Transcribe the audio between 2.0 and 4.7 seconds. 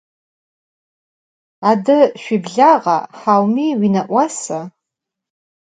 şsuiblağa, haumi vuine'uasa?